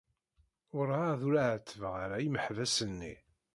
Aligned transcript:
Werɛad 0.75 1.21
ur 1.27 1.35
ɛettbeɣ 1.51 1.93
ara 2.03 2.17
imeḥbas-nni. 2.25 3.15